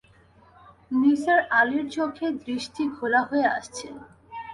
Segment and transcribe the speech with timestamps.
[0.91, 3.87] নিসার আলির চোখের দৃষ্টি ঘোলা হয়ে আসছে।